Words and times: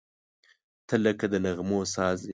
•ته 0.87 0.95
لکه 1.03 1.25
د 1.31 1.35
نغمو 1.45 1.79
ساز 1.95 2.19
یې. 2.23 2.29